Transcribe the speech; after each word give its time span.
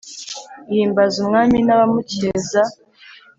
Ihimbaza 0.71 1.15
umwami 1.23 1.57
n’abamukeza 1.67 2.61